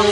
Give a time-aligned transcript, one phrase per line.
[0.00, 0.08] Halo,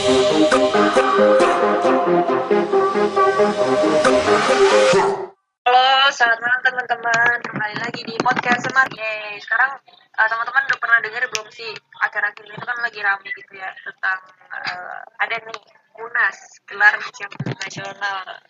[6.12, 7.36] selamat malam teman-teman.
[7.40, 8.92] Kembali lagi di podcast Smart.
[8.92, 9.80] Yeay, sekarang
[10.12, 11.72] uh, teman-teman udah pernah dengar belum sih
[12.04, 14.20] akhir-akhir ini kan lagi rame gitu ya tentang
[14.52, 15.60] uh, ada nih
[15.96, 16.36] Munas,
[16.68, 18.44] gelar Champion Nasional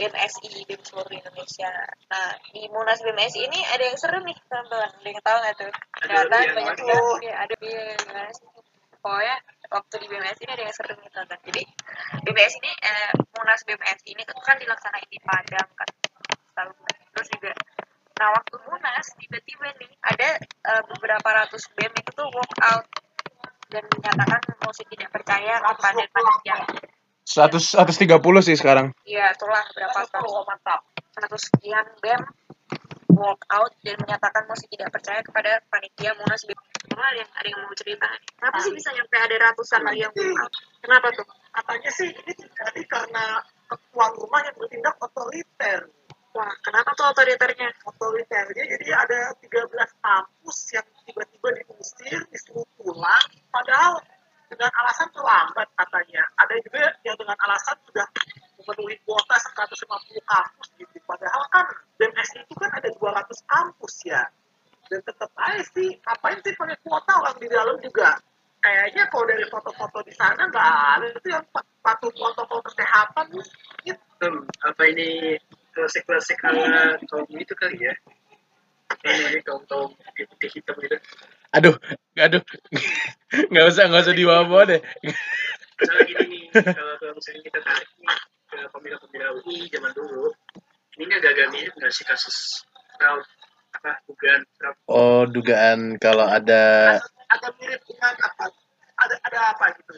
[0.00, 1.72] BMSI, BEM seluruh Indonesia.
[2.08, 4.88] Nah, di Munas BMSI ini ada yang seru nih teman-teman.
[4.96, 5.72] Ada yang tahu nggak tuh?
[6.00, 7.20] Ternyata banyak tuh.
[7.20, 7.52] Ya, ada
[8.32, 8.48] sih?
[9.04, 9.36] Pokoknya
[9.72, 11.62] waktu di BMS ini ada yang seru nih teman Jadi
[12.24, 15.90] BMS ini eh, Munas BMS ini kan dilaksanain di Padang kan.
[16.54, 16.70] Tahu
[17.14, 17.52] Terus juga
[18.14, 22.86] nah waktu Munas tiba-tiba nih ada eh, beberapa ratus BEM itu tuh walk out
[23.72, 26.56] dan menyatakan musik tidak percaya kepada panitia.
[27.24, 28.92] 100 130 sih sekarang.
[29.08, 30.80] Iya, itulah berapa seratus mantap.
[31.16, 32.22] Seratus sekian BEM
[33.12, 36.42] walk out dan menyatakan masih tidak percaya kepada panitia Munas.
[36.88, 38.08] Cuma ada yang ada yang mau cerita.
[38.38, 40.52] Kenapa sih bisa nyampe ada ratusan lagi yang walk out?
[40.80, 41.26] Kenapa tuh?
[41.54, 43.38] katanya sih ini terjadi karena
[43.70, 45.80] ketua rumah yang bertindak otoriter
[46.34, 47.70] Wah, kenapa tuh otoriternya?
[47.86, 49.70] otoriternya jadi ada 13
[50.02, 54.02] kampus yang tiba-tiba diusir disuruh pulang padahal
[54.50, 58.06] dengan alasan terlambat katanya ada juga yang dengan alasan sudah
[58.64, 59.84] memenuhi kuota 150
[60.24, 61.66] kampus gitu padahal kan
[62.00, 64.22] BMS itu kan ada 200 kampus ya
[64.88, 68.16] dan tetap aja sih ngapain sih pakai kuota orang di dalam juga
[68.64, 73.28] kayaknya kalau dari foto-foto di sana nggak ada itu yang pa- patuh protokol kesehatan
[73.84, 75.36] gitu Hmm, apa ini
[75.76, 77.92] klasik-klasik ala kaum itu kali ya?
[79.04, 79.44] Ini
[80.32, 80.96] putih hitam gitu.
[81.52, 81.76] Aduh,
[82.16, 82.40] aduh.
[83.52, 84.80] nggak usah, nggak usah dibawa deh.
[85.76, 88.16] Misalnya gini nih, kalau kalau misalnya kita tarik nih
[88.72, 90.30] pemilu-pemilu UI zaman dulu,
[91.00, 92.62] ini agak-agak mirip nggak sih kasus
[92.98, 93.24] fraud
[93.74, 96.96] apa dugaan fraud Oh, dugaan kalau ada
[97.30, 98.50] agak mirip dengan apa?
[98.94, 99.94] Ada ada apa gitu?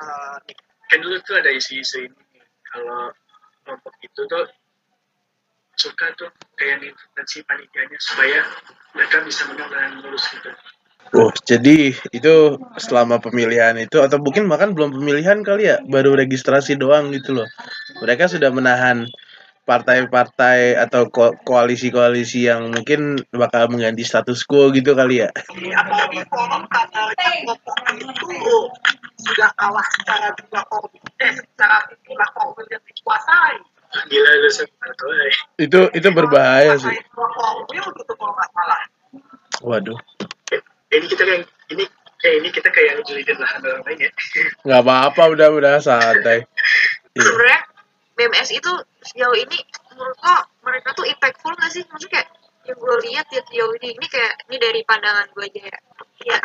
[0.00, 0.56] Eh, nih,
[0.90, 3.14] kan dulu tuh ada isu-isu ini kalau
[3.62, 4.46] kelompok itu tuh
[5.78, 8.42] suka tuh kayak intervensi panitianya supaya
[8.92, 10.50] mereka bisa menang dengan mulus gitu.
[11.10, 12.34] Oh, jadi itu
[12.78, 17.48] selama pemilihan itu atau mungkin bahkan belum pemilihan kali ya, baru registrasi doang gitu loh.
[17.98, 19.10] Mereka sudah menahan
[19.66, 25.30] partai-partai atau ko- koalisi-koalisi yang mungkin bakal mengganti status quo gitu kali ya.
[27.66, 28.58] forum itu
[29.20, 30.64] sudah kalah secara jumlah
[31.22, 32.30] eh secara jumlah
[32.70, 33.58] yang dikuasai
[33.90, 35.34] Gila lu atau eh.
[35.66, 36.94] Itu itu berbahaya sih.
[36.94, 38.82] Salah
[39.60, 39.98] Waduh,
[40.90, 41.84] Ini kita kayak ini
[42.20, 44.10] kayak ini kita kayak ngejelitin lahan orang lain ya.
[44.66, 46.44] nggak apa-apa udah udah santai.
[47.16, 47.60] Sebenarnya
[48.18, 48.72] BMS itu
[49.06, 49.58] sejauh ini
[49.94, 50.36] menurut lo
[50.66, 51.82] mereka tuh impactful nggak sih?
[51.88, 52.28] Maksudnya kayak
[52.68, 55.78] yang gue lihat ya sejauh ini ini kayak ini dari pandangan gue aja ya.
[56.20, 56.36] Ya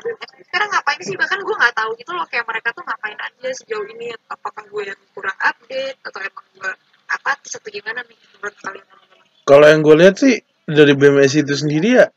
[0.48, 1.16] sekarang ngapain sih?
[1.20, 4.16] Bahkan gue nggak tahu gitu loh kayak mereka tuh ngapain aja sejauh ini.
[4.32, 6.72] Apakah gue yang kurang update atau emang gue
[7.12, 8.86] apatis atau gimana nih menurut kalian?
[9.46, 10.36] Kalau yang gue lihat sih
[10.66, 12.08] dari BMS itu sendiri ya,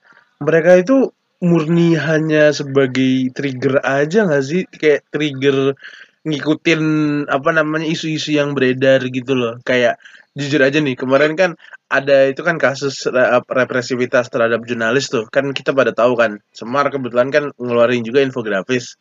[0.40, 4.62] mereka itu murni hanya sebagai trigger aja nggak sih?
[4.68, 5.78] Kayak trigger
[6.26, 6.82] ngikutin
[7.30, 9.54] apa namanya isu-isu yang beredar gitu loh.
[9.62, 10.02] Kayak
[10.38, 11.50] jujur aja nih kemarin kan
[11.90, 16.86] ada itu kan kasus re- represivitas terhadap jurnalis tuh kan kita pada tahu kan Semar
[16.94, 18.94] kebetulan kan ngeluarin juga infografis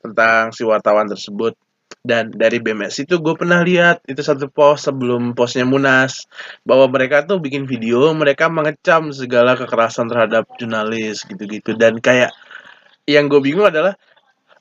[0.00, 1.52] tentang si wartawan tersebut
[2.00, 6.24] dan dari BMS itu gue pernah lihat itu satu post sebelum postnya Munas
[6.64, 11.76] bahwa mereka tuh bikin video mereka mengecam segala kekerasan terhadap jurnalis gitu-gitu.
[11.76, 12.32] Dan kayak
[13.04, 13.94] yang gue bingung adalah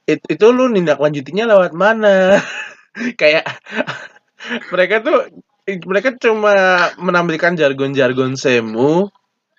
[0.09, 2.40] it- itu lu nindak lanjutinya lewat mana?
[3.22, 3.48] Kayak
[4.74, 5.31] mereka tuh
[5.88, 6.53] mereka cuma
[7.00, 9.08] menampilkan jargon-jargon semu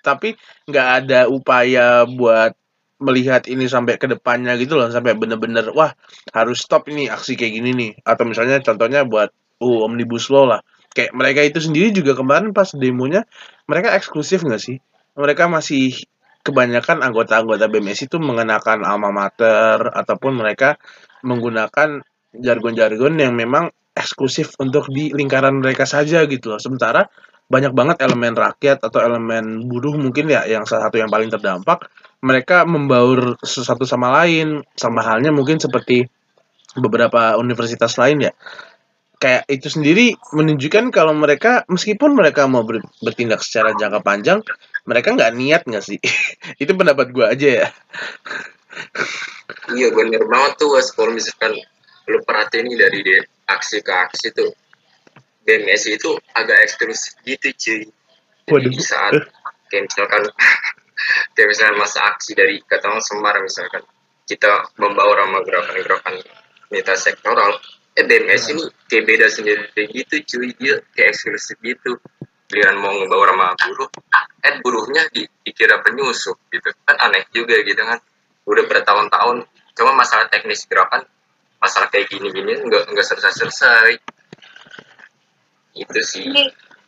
[0.02, 0.34] tapi
[0.66, 2.52] nggak ada upaya buat
[3.02, 5.90] melihat ini sampai ke depannya gitu loh sampai bener-bener wah
[6.30, 7.90] harus stop ini aksi kayak gini nih.
[8.06, 10.60] Atau misalnya contohnya buat uh omnibus law lah.
[10.92, 13.26] Kayak mereka itu sendiri juga kemarin pas demonya
[13.66, 14.78] mereka eksklusif nggak sih?
[15.18, 15.98] Mereka masih
[16.42, 20.78] kebanyakan anggota-anggota BMS itu mengenakan alma mater ataupun mereka
[21.22, 22.02] menggunakan
[22.34, 26.60] jargon-jargon yang memang eksklusif untuk di lingkaran mereka saja gitu loh.
[26.60, 27.06] Sementara
[27.52, 31.92] banyak banget elemen rakyat atau elemen buruh mungkin ya yang salah satu yang paling terdampak
[32.22, 36.06] mereka membaur satu sama lain sama halnya mungkin seperti
[36.78, 38.32] beberapa universitas lain ya
[39.22, 44.42] kayak itu sendiri menunjukkan kalau mereka meskipun mereka mau ber- bertindak secara jangka panjang
[44.88, 45.98] mereka nggak niat nggak sih
[46.62, 47.66] itu pendapat gua aja ya
[49.72, 51.54] Iya bener banget tuh Wes kalau misalkan
[52.08, 53.16] lu perhatiin dari de,
[53.46, 54.50] aksi ke aksi tuh
[55.44, 57.80] BMS itu agak eksklusif gitu cuy.
[58.50, 58.70] Waduh.
[58.70, 59.12] Jadi saat
[59.70, 60.22] kayak misalkan
[61.34, 63.82] kayak misalkan masa aksi dari katakan Semar misalkan
[64.26, 66.14] kita membawa sama gerakan-gerakan
[66.72, 67.60] mitos sektoral
[67.92, 70.48] eh BMS ini kayak beda sendiri gitu cuy.
[70.56, 72.00] Dia kayak eksklusif gitu
[72.48, 73.88] giliran mau ngebawa sama buruh
[74.44, 76.72] eh buruhnya di, dikira penyusup gitu.
[76.88, 78.00] Kan aneh juga gitu kan.
[78.48, 79.44] Udah bertahun-tahun.
[79.76, 81.04] Cuma masalah teknis gerakan
[81.60, 84.00] masalah kayak gini-gini nggak nggak selesai-selesai.
[85.76, 86.28] Itu sih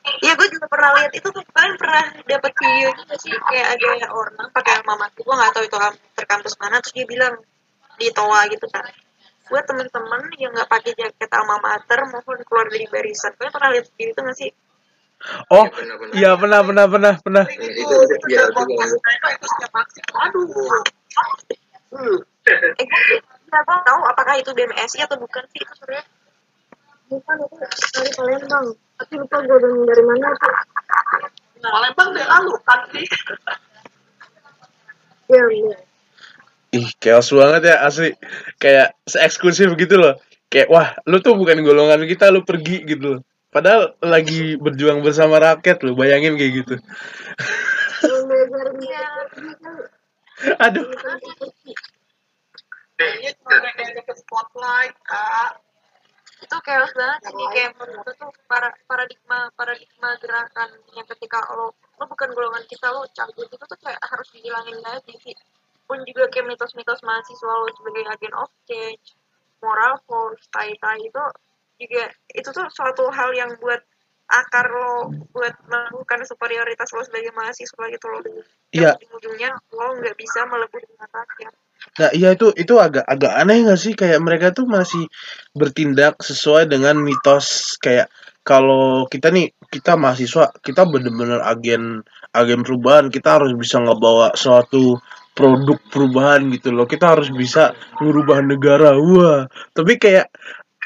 [0.05, 1.13] Iya gue juga pernah lihat.
[1.17, 5.53] Itu tuh kalian pernah dapat video juga sih kayak ada orang pakai mater gue nggak
[5.57, 5.97] tahu itu alma
[6.29, 7.35] kampus mana terus dia bilang
[7.97, 8.85] di toa gitu kan
[9.49, 13.33] buat temen-temen yang nggak pakai jaket alma mater mohon keluar dari barisan.
[13.37, 14.51] Kalian pernah lihat video itu nggak sih?
[15.49, 15.65] Oh,
[16.13, 17.45] Iya, pernah pernah pernah pernah.
[17.49, 18.61] itu itu itu
[19.01, 20.45] mereka itu setiap aksi aduh.
[21.95, 22.19] Hmm.
[22.77, 26.05] eh gue nggak gue tahu apakah itu BMSI atau bukan sih itu sebenarnya.
[27.09, 27.57] Bukan itu
[27.97, 28.67] dari Palembang
[28.99, 30.55] tapi lupa gue dari, dari mana tuh
[31.65, 33.03] Palembang dia lalu kan di
[35.33, 35.77] ya iya
[36.75, 38.19] Ih, chaos banget ya asli.
[38.59, 40.19] Kayak se-eksklusif gitu loh.
[40.51, 43.21] Kayak wah, lu tuh bukan golongan kita, lu pergi gitu loh.
[43.55, 46.75] Padahal lagi berjuang bersama rakyat loh, bayangin kayak gitu.
[48.83, 49.07] Iya.
[50.67, 50.85] Aduh.
[52.95, 55.63] kayaknya cuma deket spotlight kak
[56.45, 62.05] itu chaos banget sih kayak menurut tuh para paradigma paradigma gerakan yang ketika lo lo
[62.05, 65.35] bukan golongan kita lo cabut itu tuh kayak harus dihilangin lagi sih.
[65.85, 69.17] Pun juga kayak mitos-mitos mahasiswa lo sebagai agen of change
[69.65, 71.25] moral force tai tai itu
[71.81, 72.05] juga
[72.37, 73.81] itu tuh suatu hal yang buat
[74.29, 78.21] akar lo buat melakukan superioritas lo sebagai mahasiswa gitu loh
[78.73, 78.97] Iya.
[78.97, 81.55] ujung-ujungnya lo nggak bisa melebur dengan rakyat
[81.95, 83.93] Nah, iya itu itu agak agak aneh nggak sih?
[83.95, 85.07] Kayak mereka tuh masih
[85.55, 87.79] bertindak sesuai dengan mitos.
[87.79, 88.11] Kayak
[88.43, 92.03] kalau kita nih kita mahasiswa kita bener-bener agen
[92.35, 94.99] agen perubahan kita harus bisa ngebawa suatu
[95.39, 96.87] produk perubahan gitu loh.
[96.87, 98.99] Kita harus bisa merubah negara.
[98.99, 100.31] Wah tapi kayak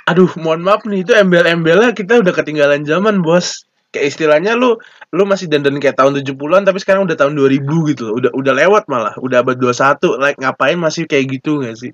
[0.08, 4.76] aduh mohon maaf nih itu embel-embelnya kita udah ketinggalan zaman bos kayak istilahnya lu
[5.16, 8.14] lu masih dandan kayak tahun 70-an tapi sekarang udah tahun 2000 gitu loh.
[8.20, 9.14] udah udah lewat malah.
[9.16, 11.92] Udah abad 21 like ngapain masih kayak gitu gak sih?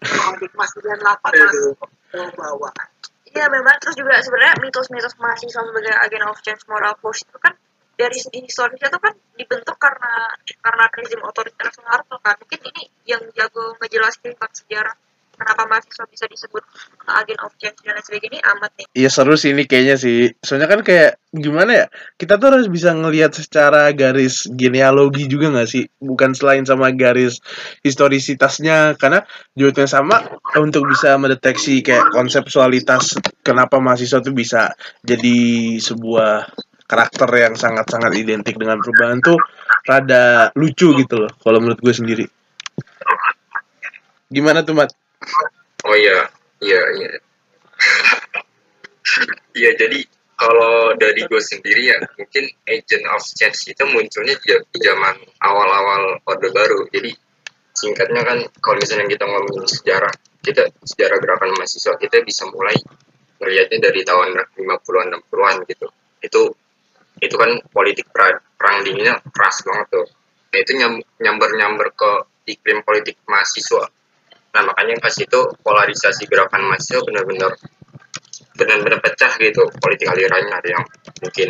[0.00, 0.72] Adik Mas.
[0.72, 1.64] 98 masih
[2.16, 2.70] mau bawa.
[3.30, 3.76] Iya memang.
[3.84, 7.54] Terus juga sebenarnya mitos-mitos mahasiswa sebagai agen of change moral force itu kan
[8.00, 10.32] dari segi historisnya itu kan dibentuk karena
[10.64, 12.40] karena rezim otoriter Soeharto kan.
[12.40, 14.96] Mungkin ini yang jago ngejelasin tentang sejarah
[15.40, 16.60] kenapa mahasiswa bisa disebut
[17.08, 20.34] agen of change dan lain sebagainya ini amat nih Iya seru sih ini kayaknya sih.
[20.44, 21.86] Soalnya kan kayak gimana ya?
[22.20, 25.88] Kita tuh harus bisa ngelihat secara garis genealogi juga nggak sih?
[26.02, 27.40] Bukan selain sama garis
[27.86, 29.24] historisitasnya karena
[29.56, 30.26] yang sama
[30.60, 35.38] untuk bisa mendeteksi kayak konseptualitas kenapa mahasiswa tuh bisa jadi
[35.80, 36.50] sebuah
[36.90, 39.38] karakter yang sangat-sangat identik dengan perubahan tuh
[39.86, 42.26] rada lucu gitu loh kalau menurut gue sendiri.
[44.30, 44.99] Gimana tuh Mat?
[45.84, 46.18] Oh iya,
[46.64, 47.10] iya, iya.
[49.56, 49.98] Iya, jadi
[50.40, 55.14] kalau dari gue sendiri ya, mungkin agent of change itu munculnya di zaman
[55.44, 56.88] awal-awal Orde Baru.
[56.88, 57.12] Jadi
[57.76, 62.76] singkatnya kan kalau misalnya kita ngomongin sejarah, kita sejarah gerakan mahasiswa, kita bisa mulai
[63.40, 65.86] melihatnya dari tahun 50-an, 60-an gitu.
[66.24, 66.42] Itu
[67.20, 70.06] itu kan politik perang dinginnya keras banget tuh.
[70.50, 72.10] Nah, itu nyam- nyamber-nyamber ke
[72.48, 73.86] iklim politik mahasiswa
[74.50, 77.52] Nah makanya pas itu polarisasi gerakan mahasiswa benar-benar
[78.58, 80.84] benar-benar pecah gitu politik alirannya ada yang
[81.22, 81.48] mungkin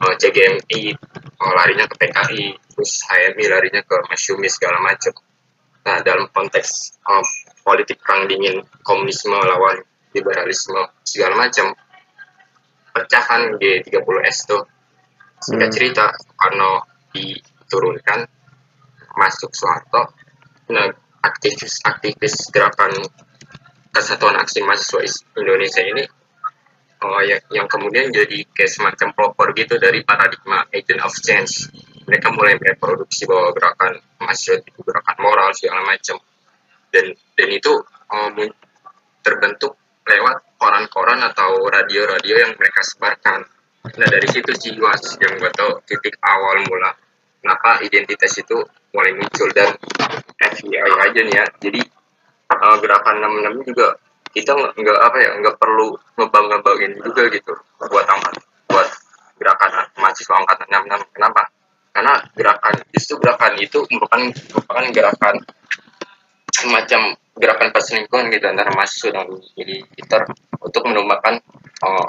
[0.00, 5.12] eh, CGMI eh, larinya ke PKI terus HMI larinya ke Masyumi segala macam.
[5.82, 7.24] Nah dalam konteks eh,
[7.66, 11.72] politik perang dingin komunisme lawan liberalisme segala macam
[12.92, 14.62] pecahan G30S tuh
[15.42, 15.74] singkat Hmm.
[15.74, 18.20] cerita Soekarno diturunkan
[19.18, 20.14] masuk Soeharto
[20.70, 20.88] nah
[21.22, 22.92] aktivis-aktivis gerakan
[23.94, 26.04] kesatuan aksi mahasiswa Is- Indonesia ini
[27.02, 31.70] oh, yang, yang kemudian jadi kayak semacam pelopor gitu dari paradigma agent of change.
[32.02, 36.18] Mereka mulai reproduksi bahwa gerakan mahasiswa itu gerakan moral segala macam.
[36.90, 37.72] Dan dan itu
[38.34, 38.58] mun-
[39.22, 43.46] terbentuk lewat koran-koran atau radio-radio yang mereka sebarkan.
[43.82, 46.90] Nah dari situ sih yang gue tau titik awal mula
[47.42, 48.56] kenapa identitas itu
[48.94, 49.74] mulai muncul dan
[50.38, 51.44] FBI aja nih ya.
[51.58, 51.80] Jadi
[52.54, 53.18] uh, gerakan
[53.60, 53.98] 66 juga
[54.32, 57.52] kita nggak apa ya nggak perlu ngebang ngebangin juga gitu
[57.84, 58.88] buat angkat buat
[59.36, 59.70] gerakan
[60.00, 61.42] mahasiswa angkatan 66 kenapa?
[61.92, 65.34] Karena gerakan justru gerakan itu merupakan merupakan gerakan
[66.48, 67.00] semacam
[67.36, 70.22] gerakan perselingkuhan gitu antara mahasiswa dan militer
[70.62, 71.40] untuk menumbuhkan
[71.84, 72.06] uh,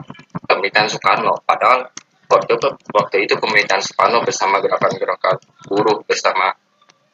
[0.48, 1.44] pemerintahan Soekarno.
[1.44, 1.92] Padahal
[2.34, 5.38] waktu itu waktu itu pemerintahan Soekarno bersama gerakan-gerakan
[5.70, 6.58] buruh bersama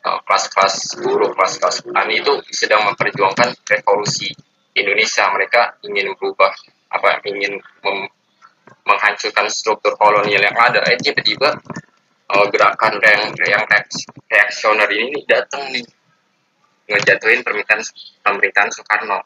[0.07, 4.31] uh, kelas-kelas buruh kelas-kelas petani itu sedang memperjuangkan revolusi
[4.79, 5.27] Indonesia.
[5.27, 6.51] Mereka ingin berubah
[6.89, 7.59] apa ingin
[8.87, 10.81] menghancurkan struktur kolonial yang ada.
[10.89, 11.53] Eh tiba-tiba
[12.29, 15.85] eh, gerakan yang yang reaks- reaksioner ini datang nih
[16.89, 17.81] ngejatuhin permintaan
[18.23, 19.19] pemerintahan Soekarno.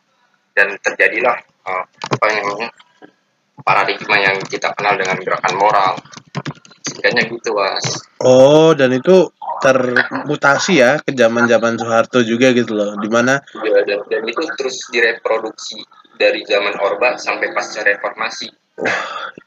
[0.54, 2.70] Dan terjadilah eh, apa yang namanya
[3.62, 5.94] paradigma yang kita kenal dengan gerakan moral
[6.84, 7.86] setidaknya gitu was
[8.24, 9.30] Oh, dan itu
[9.60, 12.96] termutasi ya ke zaman-zaman Soeharto juga gitu loh.
[13.00, 15.84] Di mana Ya, dan, dan itu terus direproduksi
[16.16, 18.48] dari zaman Orba sampai pasca reformasi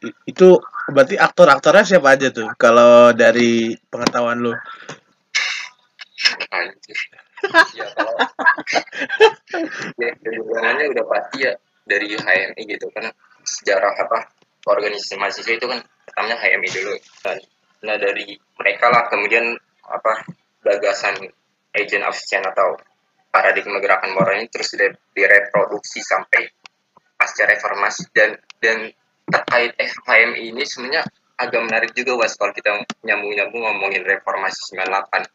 [0.04, 0.60] i- itu
[0.92, 2.52] berarti aktor-aktornya siapa aja tuh?
[2.54, 4.52] Kalau dari pengetahuan lu.
[6.52, 6.98] Anjir.
[7.76, 8.16] ya kalau
[10.80, 11.52] ya udah pasti ya
[11.86, 13.12] dari HMI gitu kan
[13.46, 14.18] sejarah apa
[14.66, 16.94] organisasi mahasiswa itu kan pertamanya HMI dulu.
[17.22, 17.38] Dan
[17.86, 19.54] nah dari mereka lah kemudian
[19.86, 20.26] apa
[20.66, 21.14] gagasan
[21.70, 22.74] agent of change atau
[23.30, 26.50] paradigma gerakan moral ini terus dire- direproduksi sampai
[27.14, 28.10] pasca reformasi.
[28.10, 28.90] Dan dan
[29.30, 32.72] terkait HMI ini sebenarnya agak menarik juga was kalau kita
[33.04, 35.28] nyambung-nyambung ngomongin reformasi 98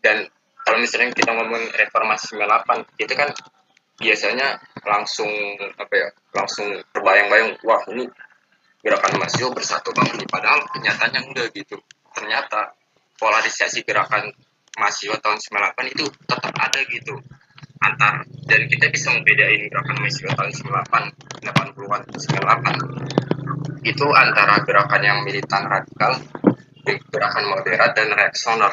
[0.00, 0.24] dan
[0.64, 3.28] kalau misalnya kita ngomong reformasi 98 itu kan
[3.98, 5.28] biasanya langsung
[5.74, 8.06] apa ya langsung terbayang-bayang wah ini
[8.78, 11.76] gerakan mahasiswa bersatu banget nih padahal kenyataannya enggak gitu.
[12.14, 12.72] Ternyata
[13.18, 14.30] polarisasi gerakan
[14.78, 17.18] mahasiswa tahun 98 itu tetap ada gitu.
[17.78, 25.18] Antar dan kita bisa membedain gerakan mahasiswa tahun 98 80-an 98 itu antara gerakan yang
[25.22, 26.18] militan radikal
[27.12, 28.72] gerakan moderat dan reaksioner.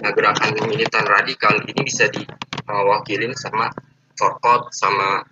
[0.00, 3.68] Nah, gerakan militan radikal ini bisa diwakilin sama
[4.20, 5.24] Forkot sama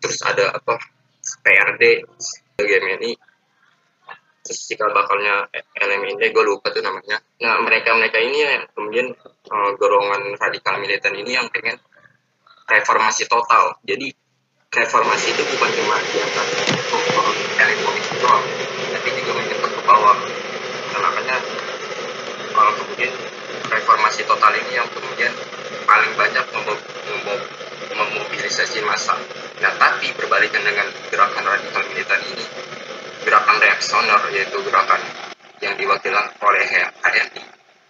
[0.00, 0.80] terus ada apa
[1.44, 2.08] PRD
[2.56, 3.12] GMNI
[4.42, 5.46] terus cikal bakalnya
[5.78, 7.20] LMND gue lupa tuh namanya.
[7.44, 11.76] Nah mereka mereka ini yang kemudian eh, golongan radikal militan ini yang pengen
[12.66, 13.76] reformasi total.
[13.86, 14.10] Jadi
[14.72, 16.46] reformasi itu bukan cuma diangkat
[16.88, 17.26] struktur
[17.60, 18.18] elit politik
[18.92, 20.16] tapi juga menyentuh ke bawah.
[20.92, 21.36] Nah, makanya
[22.56, 23.12] kalau kemudian
[23.68, 25.32] reformasi total ini yang kemudian
[25.84, 26.82] paling banyak memo-
[27.94, 29.16] memobilisasi massa.
[29.60, 32.44] Nah, tapi berbalikan dengan gerakan radikal militan ini,
[33.22, 35.00] gerakan reaksioner yaitu gerakan
[35.62, 36.64] yang diwakilkan oleh
[37.00, 37.42] HMI,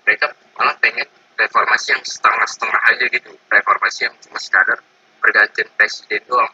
[0.04, 0.26] mereka
[0.58, 1.08] malah pengen
[1.40, 4.78] reformasi yang setengah-setengah aja gitu, reformasi yang cuma sekadar
[5.18, 6.52] pergantian presiden doang.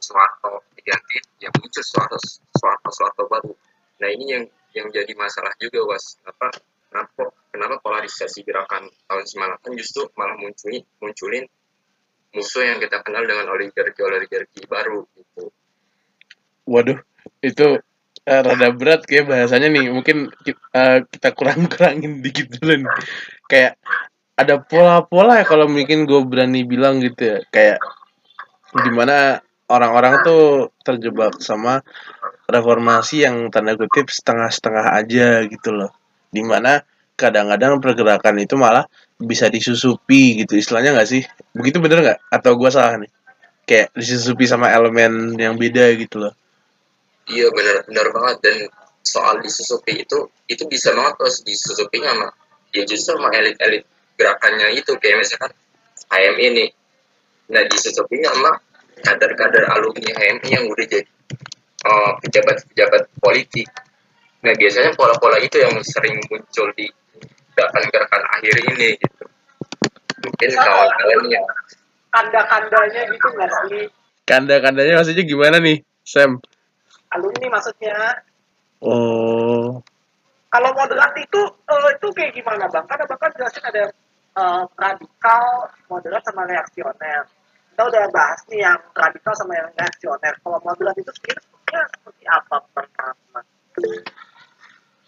[0.00, 2.18] Soeharto diganti, ya muncul Soeharto,
[2.56, 3.52] Soeharto, Soeharto baru.
[4.00, 6.50] Nah ini yang yang jadi masalah juga was apa
[6.90, 9.24] kenapa kenapa polarisasi gerakan tahun
[9.62, 11.46] 98 justru malah munculin munculin
[12.34, 15.54] musuh yang kita kenal dengan oligarki oligarki baru gitu.
[16.66, 16.98] Waduh,
[17.40, 17.78] itu
[18.26, 19.94] eh, rada berat kayak bahasanya nih.
[19.94, 22.92] Mungkin ki- eh, kita kurang-kurangin dikit dulu nih.
[23.46, 23.72] Kayak
[24.34, 27.38] ada pola-pola ya kalau mungkin gue berani bilang gitu ya.
[27.54, 27.78] Kayak
[28.74, 29.38] di mana
[29.70, 31.80] orang-orang tuh terjebak sama
[32.50, 35.94] reformasi yang tanda kutip setengah-setengah aja gitu loh.
[36.34, 36.82] Di mana
[37.14, 38.86] kadang-kadang pergerakan itu malah
[39.18, 41.22] bisa disusupi gitu istilahnya nggak sih?
[41.54, 42.18] Begitu bener nggak?
[42.30, 43.10] Atau gue salah nih?
[43.64, 46.34] Kayak disusupi sama elemen yang beda gitu loh.
[47.24, 48.56] Iya benar benar banget dan
[49.04, 52.32] soal disusupi itu itu bisa banget terus disusupi sama
[52.72, 53.84] ya justru sama elit-elit
[54.16, 55.52] gerakannya itu kayak misalkan
[56.08, 56.66] HM ini
[57.52, 58.56] nah disusupi sama
[59.04, 61.04] kader-kader alumni HMI yang udah jadi
[61.84, 63.68] eh, pejabat-pejabat politik
[64.40, 66.88] nah biasanya pola-pola itu yang sering muncul di
[67.54, 69.24] gerakan-gerakan akhir ini gitu
[70.24, 71.46] mungkin kawan-kawan yang
[72.14, 73.86] kanda-kandanya gitu nggak sih
[74.24, 76.40] Kanda-kandanya maksudnya gimana nih, Sam?
[77.12, 78.24] alumni maksudnya
[78.84, 79.80] Oh,
[80.52, 82.84] kalau moderat itu eh, itu kayak gimana bang?
[82.84, 83.84] Karena bang kan jelasin ada
[84.36, 87.24] eh, radikal, moderat sama reaksioner.
[87.72, 90.36] Kita udah bahas nih yang radikal sama yang reaksioner.
[90.40, 93.40] Kalau moderat itu sendiri sebenarnya seperti apa pertama?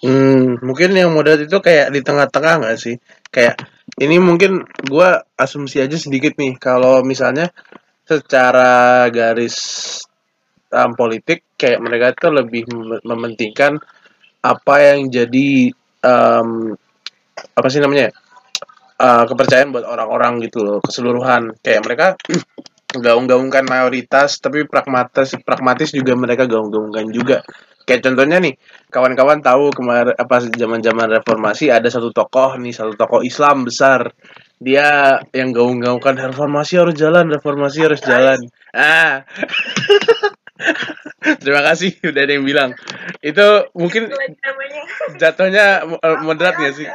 [0.03, 2.97] Hmm, mungkin yang moderat itu kayak di tengah-tengah nggak sih?
[3.33, 3.61] Kayak
[4.01, 7.53] ini mungkin gua asumsi aja sedikit nih, kalau misalnya
[8.07, 9.57] secara garis
[10.71, 13.81] um, politik kayak mereka itu lebih mem- mementingkan
[14.45, 15.75] apa yang jadi
[16.05, 16.77] um,
[17.57, 18.13] apa sih namanya ya?
[18.97, 22.07] Uh, kepercayaan buat orang-orang gitu loh keseluruhan kayak mereka
[23.05, 27.45] gaung-gaungkan mayoritas tapi pragmatis pragmatis juga mereka gaung-gaungkan juga
[27.87, 28.59] kayak contohnya nih
[28.91, 34.11] kawan-kawan tahu kemarin apa zaman-zaman reformasi ada satu tokoh nih satu tokoh Islam besar.
[34.57, 38.41] Dia yang gaung-gaungkan reformasi harus jalan reformasi harus jalan.
[38.75, 39.23] Ah.
[41.43, 42.71] Terima kasih udah ada yang bilang.
[43.23, 44.81] Itu mungkin lagi
[45.21, 46.89] jatuhnya eh, moderat gak sih?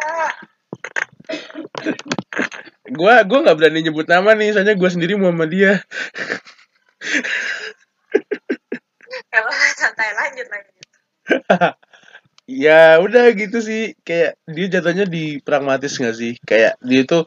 [2.92, 5.80] Gua gua nggak berani nyebut nama nih soalnya gua sendiri Muhammadiyah
[9.32, 10.81] Kalau santai lanjut lanjut.
[12.66, 13.96] ya udah gitu sih.
[14.04, 16.34] Kayak dia jatuhnya di pragmatis nggak sih?
[16.44, 17.20] Kayak dia itu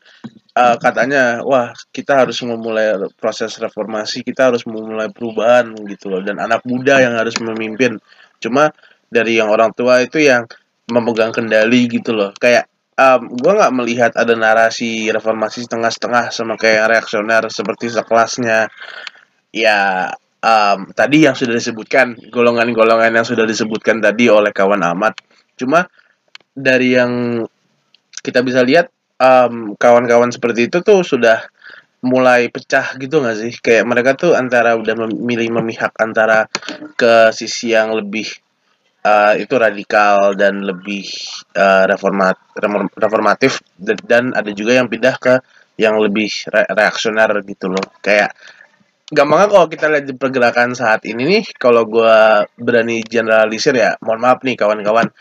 [0.54, 6.20] uh, katanya wah kita harus memulai proses reformasi kita harus memulai perubahan gitu loh.
[6.20, 7.98] Dan anak muda yang harus memimpin.
[8.42, 8.70] Cuma
[9.08, 10.44] dari yang orang tua itu yang
[10.90, 12.30] memegang kendali gitu loh.
[12.36, 12.68] Kayak
[12.98, 18.68] um, gue nggak melihat ada narasi reformasi setengah-setengah sama kayak reaksioner seperti sekelasnya.
[19.54, 20.10] Ya
[20.44, 25.16] um, tadi yang sudah disebutkan golongan-golongan yang sudah disebutkan tadi oleh kawan Ahmad.
[25.56, 25.88] Cuma
[26.52, 27.42] dari yang
[28.20, 31.48] kita bisa lihat um, kawan-kawan seperti itu tuh sudah
[32.04, 33.52] mulai pecah gitu nggak sih?
[33.64, 36.44] Kayak mereka tuh antara udah memilih memihak antara
[37.00, 38.28] ke sisi yang lebih
[39.04, 41.08] uh, itu radikal dan lebih
[41.56, 42.36] uh, reformat
[43.00, 45.34] reformatif dan, ada juga yang pindah ke
[45.80, 47.82] yang lebih re reaksioner gitu loh.
[48.04, 48.36] Kayak
[49.12, 54.40] gampangnya kalau kita lihat pergerakan saat ini nih kalau gue berani generalisir ya mohon maaf
[54.40, 55.12] nih kawan-kawan.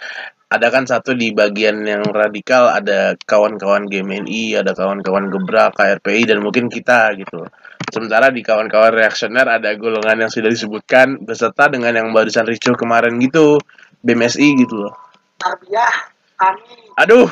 [0.53, 6.45] Ada kan satu di bagian yang radikal ada kawan-kawan GMNI ada kawan-kawan gebrak KRPI dan
[6.45, 7.41] mungkin kita gitu.
[7.89, 13.17] Sementara di kawan-kawan reaksioner ada golongan yang sudah disebutkan beserta dengan yang barusan ricu kemarin
[13.17, 13.57] gitu
[14.05, 14.93] BMSI gitu loh.
[16.37, 17.29] Kami aduh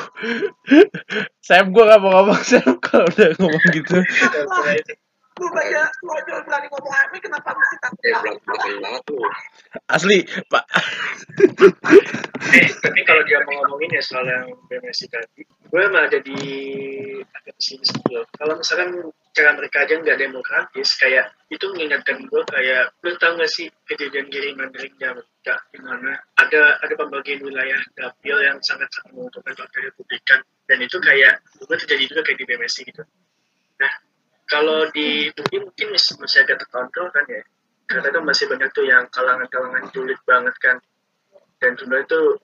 [1.46, 3.96] saya gue gak mau ngomong saya kalau udah ngomong gitu
[5.40, 9.02] lu aja lu aja berani ngomong Ami kenapa mesti takut ya banget?
[9.88, 10.18] asli
[10.52, 10.64] pak.
[12.52, 16.36] Eh tapi kalau dia mau ngomongin ya soal yang BMSI tadi gue malah jadi
[17.32, 18.28] agak pesimis gitu loh.
[18.36, 23.48] Kalau misalkan cara mereka aja nggak demokratis kayak itu mengingatkan gue kayak lu tau gak
[23.48, 29.16] sih kejadian kiriman dari Amerika di mana ada ada pembagian wilayah dapil yang sangat sangat
[29.16, 30.44] menguntungkan Partai Republikan.
[30.68, 33.02] Dan itu kayak juga terjadi juga kayak di BMSI gitu.
[33.80, 33.92] Nah
[34.52, 37.40] kalau di Turki mungkin masih, masih agak terkontrol kan ya?
[37.88, 40.76] Karena itu masih banyak tuh yang kalangan-kalangan julid banget kan.
[41.56, 42.36] Dan jumlah itu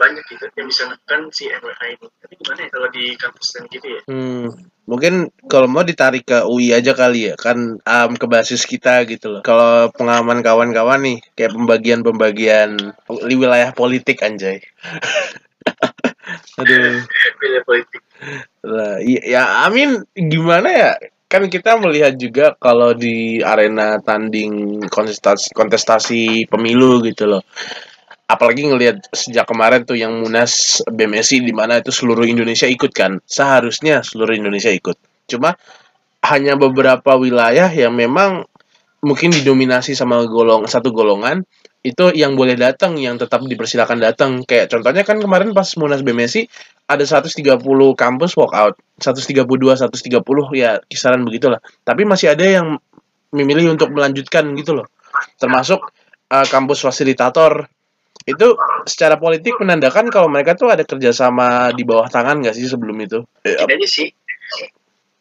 [0.00, 2.06] banyak gitu yang bisa menekan si MWA ini.
[2.08, 4.00] Tapi gimana ya kalau di kampus dan gitu ya?
[4.08, 4.48] Hmm,
[4.88, 9.28] mungkin kalau mau ditarik ke UI aja kali ya kan um, ke basis kita gitu
[9.28, 9.42] loh.
[9.44, 12.80] Kalau pengalaman kawan-kawan nih kayak pembagian-pembagian
[13.28, 14.64] di wilayah politik anjay.
[16.64, 17.04] Aduh.
[17.44, 18.00] Wilayah politik.
[18.64, 20.92] Lah ya, ya amin gimana ya
[21.30, 27.46] kan kita melihat juga kalau di arena tanding kontestasi kontestasi pemilu gitu loh.
[28.26, 33.22] Apalagi ngelihat sejak kemarin tuh yang munas BMSI di mana itu seluruh Indonesia ikut kan.
[33.26, 34.98] Seharusnya seluruh Indonesia ikut.
[35.30, 35.54] Cuma
[36.26, 38.42] hanya beberapa wilayah yang memang
[39.00, 41.46] mungkin didominasi sama golong satu golongan
[41.80, 44.42] itu yang boleh datang yang tetap dipersilakan datang.
[44.44, 46.50] Kayak contohnya kan kemarin pas munas BMSI
[46.90, 47.62] ada 130
[47.94, 50.18] kampus walkout 132 130
[50.58, 51.62] ya kisaran begitulah.
[51.86, 52.82] Tapi masih ada yang
[53.30, 54.90] memilih untuk melanjutkan gitu loh.
[55.38, 55.78] Termasuk
[56.34, 57.70] uh, kampus fasilitator.
[58.26, 62.98] Itu secara politik menandakan kalau mereka tuh ada kerjasama di bawah tangan nggak sih sebelum
[63.00, 63.22] itu?
[63.46, 64.10] Tidaknya sih.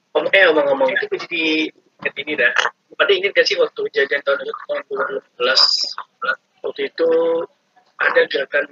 [0.09, 1.43] Om eh ngomong-ngomong itu jadi
[2.25, 2.51] ini dah.
[2.97, 4.81] Pada inget gak sih waktu kejadian tahun tahun
[5.39, 7.09] 2012 waktu itu
[7.95, 8.65] ada gerakan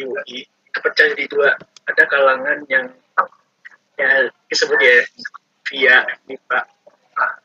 [0.00, 1.52] UI kepecah di dua
[1.84, 2.86] ada kalangan yang
[3.94, 4.96] ya disebut ya
[5.70, 6.60] via MIPA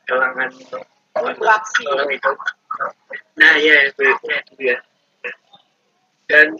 [0.08, 0.50] kalangan
[1.14, 2.30] orang itu.
[3.38, 4.02] Nah ya itu
[4.58, 4.76] ya
[6.30, 6.54] dan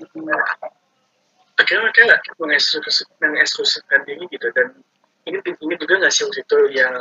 [1.54, 4.46] akhirnya mereka mengeksekusikan diri gitu.
[4.50, 4.82] Dan
[5.30, 6.94] ini ini juga nggak sih waktu itu yang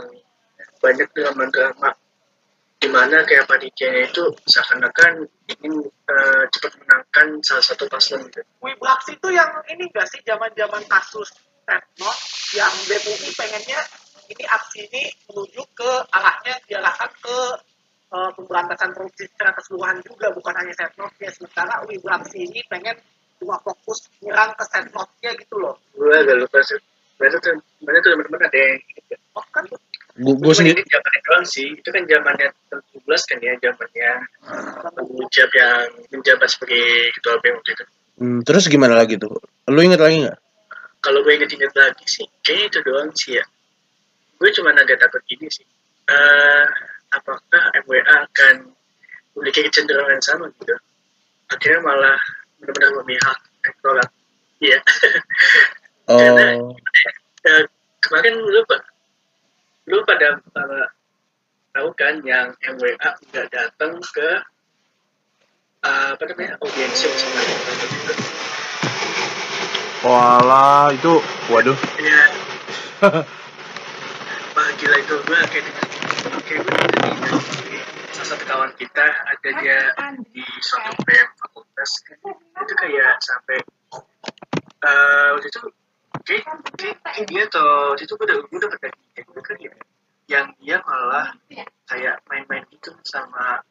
[0.80, 1.98] banyak drama-drama
[2.80, 8.40] di mana kayak panitianya itu seakan-akan ingin eh, cepat menangkan salah satu paslon gitu.
[8.64, 11.28] Wih, beraksi itu yang ini gak sih zaman-zaman kasus
[11.68, 12.18] Setnov
[12.56, 13.82] yang BMUI pengennya
[14.32, 17.38] ini aksi ini menuju ke arahnya diarahkan ke
[18.16, 22.96] eh, pemberantasan korupsi secara keseluruhan juga bukan hanya Setnovnya sementara Wih beraksi ini pengen
[23.44, 26.80] cuma fokus nyerang ke Setnovnya gitu loh Gue agak lupa sih.
[27.20, 28.80] Berarti tuh, berarti tuh teman-teman ada yang
[29.36, 29.68] oh kan
[30.20, 31.68] gue Gue sendiri zamannya doang sih.
[31.74, 34.12] Itu kan zamannya tahun 17 kan ya, zamannya
[35.00, 35.76] Ujab yang
[36.12, 36.84] menjabat sebagai
[37.16, 37.86] ketua BEM waktu itu.
[38.20, 39.32] Hmm, terus gimana lagi tuh
[39.72, 40.40] lu inget lagi nggak
[41.00, 43.46] kalau gue inget-inget lagi sih, kayaknya itu doang sih ya.
[44.36, 45.64] Gue cuma agak takut gini sih.
[46.12, 46.66] Eh,
[47.16, 48.76] apakah MWA akan
[49.32, 50.76] memiliki kecenderungan yang sama gitu?
[51.48, 52.20] Akhirnya malah
[52.60, 54.10] benar-benar memihak elektorat.
[54.60, 54.80] Iya.
[56.10, 56.76] Karena- oh
[57.40, 57.64] Eh,
[58.04, 58.84] kemarin lu pak,
[59.90, 60.38] lu pada
[61.74, 62.94] tahu kan yang MWA
[63.34, 64.30] nggak datang ke
[65.82, 68.14] eh, apa namanya audiensi bersama itu.
[70.06, 71.14] Walah itu
[71.50, 71.78] waduh.
[71.98, 72.24] Ya,
[74.56, 75.16] wah gila itu.
[75.26, 75.66] Gue kayak
[76.46, 76.78] kayak gue
[78.14, 79.80] salah satu kawan kita ada dia
[80.30, 81.92] di suatu BEM fakultas.
[82.62, 83.58] Itu kayak sampai
[84.80, 85.60] eh waktu itu
[86.26, 89.72] kayak dia waktu itu gue udah gue udah pernah kayak gue kan ya
[90.30, 91.34] yang dia malah
[91.90, 93.66] kayak main-main gitu sama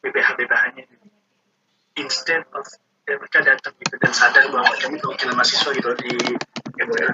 [0.00, 0.84] BBH BBH-nya
[2.00, 2.64] instead of
[3.04, 6.12] ya mereka datang gitu dan sadar bahwa kami perwakilan mahasiswa gitu di
[6.80, 7.12] MWA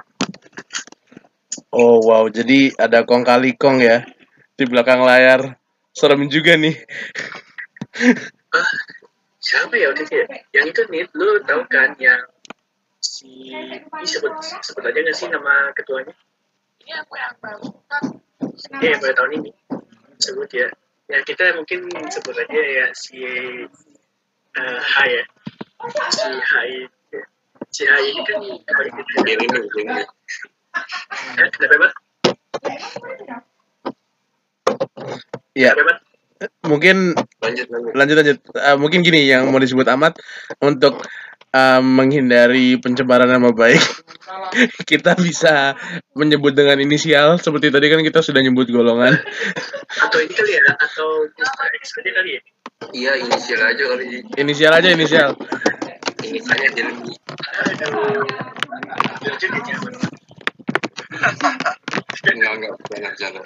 [1.75, 4.07] Oh wow, jadi ada kong kali kong ya
[4.57, 5.59] di belakang layar.
[5.93, 6.77] Serem juga nih.
[9.49, 10.27] siapa ya waktu itu ya?
[10.55, 12.21] Yang itu nih, lu tahu kan yang
[12.99, 16.15] si ini sebut sebut aja nggak sih nama ketuanya?
[16.83, 18.05] Ini aku yang baru kan.
[18.83, 19.51] Eh yang pada tahun ini
[20.19, 20.69] sebut ya.
[21.09, 23.23] Ya kita mungkin sebut aja ya si
[24.59, 25.23] uh, H ya.
[26.11, 26.87] Si H ini.
[27.71, 29.49] Si H ini kan kembali ke Ini nih,
[29.85, 30.03] ini.
[31.39, 31.95] Eh, kenapa Bang?
[35.57, 36.01] Ya, Kenapa Bang?
[36.63, 37.93] mungkin Lanjut, lanjut.
[37.99, 38.39] lanjut lanjut.
[38.55, 40.23] Eh, mungkin gini yang mau disebut amat
[40.63, 41.03] untuk
[41.53, 43.81] eh, menghindari pencemaran nama baik.
[44.91, 45.77] kita bisa
[46.13, 49.17] menyebut dengan inisial seperti tadi kan kita sudah nyebut golongan.
[50.05, 50.63] Atau ini kali ya?
[50.77, 51.69] Atau Mr.
[51.81, 52.41] X aja kali ya?
[52.95, 54.05] Iya, inisial aja kali.
[54.39, 55.31] Inisial aja inisial.
[56.23, 56.69] Inisialnya.
[62.29, 62.75] Enggak, enggak.
[62.93, 63.43] Jangan, jangan.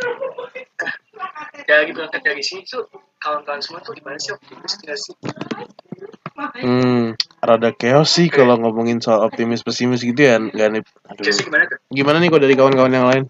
[1.68, 2.84] Ya gitu kan dari sini tuh
[3.22, 5.14] kawan-kawan semua tuh gimana sih optimis nggak sih?
[6.42, 10.82] Hmm, rada chaos sih kalau ngomongin soal optimis pesimis gitu ya, nggak nih.
[11.12, 11.24] Aduh.
[11.30, 11.64] Gimana?
[11.92, 13.24] Gimana nih kok dari kawan-kawan yang lain?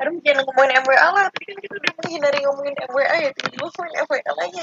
[0.00, 1.26] Aduh jangan ngomongin MWA lah.
[1.28, 3.30] Tadi kan kita udah menghindari ngomongin MWA ya.
[3.36, 4.60] Tiba-tiba ngomongin MWA lagi.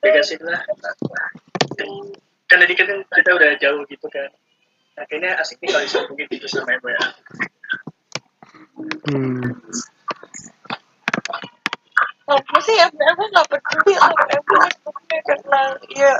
[0.00, 0.60] Dikasih lah.
[2.48, 4.32] Kan tadi kan kita udah jauh gitu kan.
[4.92, 7.06] Nah, kayaknya asik nih kalau disambungin gitu sama MWA.
[9.12, 9.51] Hmm.
[12.40, 13.94] Gue sih MWA gue gak peduli
[15.22, 15.60] Karena
[15.92, 16.12] ya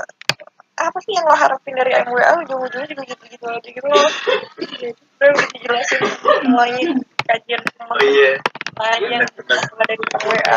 [0.73, 4.01] apa sih yang lo harapin dari MWA ujung-ujungnya juga gitu-gitu aja gitu loh.
[4.01, 6.83] Udah udah dijelasin semuanya
[7.29, 8.31] kajian sama Oh iya.
[8.73, 10.55] lain yang ada di MWA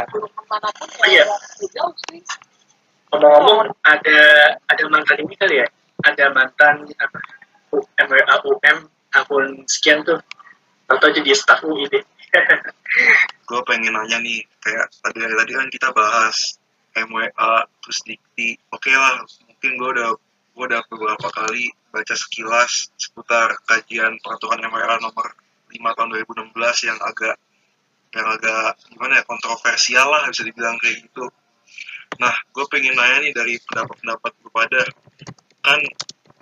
[0.48, 1.24] mana pun Oh iya.
[1.28, 2.20] ya jauh sih.
[3.12, 4.18] Ngomong-ngomong ada
[4.56, 5.66] ada mantan ini kali ya?
[6.04, 7.18] Ada mantan apa?
[7.76, 8.76] MWA UM
[9.12, 10.18] tahun sekian tuh.
[10.88, 12.02] Atau jadi staf UI deh.
[13.46, 16.58] Gue pengen nanya nih kayak tadi tadi kan kita bahas
[16.96, 17.52] MWA
[17.84, 18.56] terus dikti.
[18.72, 20.10] Oke lah mungkin gue udah
[20.56, 25.36] gue udah beberapa kali baca sekilas seputar kajian peraturan MWA nomor
[25.68, 26.08] 5 tahun
[26.56, 27.36] 2016 yang agak
[28.16, 31.28] yang agak gimana ya kontroversial lah bisa dibilang kayak gitu.
[32.16, 34.82] Nah gue pengen nanya nih dari pendapat-pendapat lu pada.
[35.60, 35.80] Kan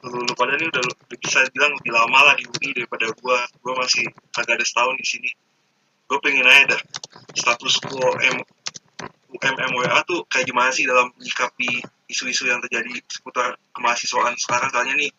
[0.06, 3.74] lu, lu pada udah udah bisa bilang lebih lama lah di UI daripada gue gue
[3.74, 4.04] masih
[4.38, 5.30] agak ada setahun di sini
[6.14, 6.80] gue pengen nanya dah
[7.34, 8.38] status quo M
[9.34, 14.70] UMMWA tuh kayak gimana sih dalam menyikapi isu-isu yang terjadi seputar kemahasiswaan sekarang?
[14.70, 15.10] Soalnya nih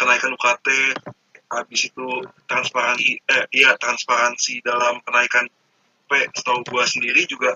[0.00, 0.96] kenaikan UKT
[1.52, 2.06] habis itu
[2.48, 5.44] transparansi eh iya transparansi dalam kenaikan
[6.08, 7.52] P setahu gua sendiri juga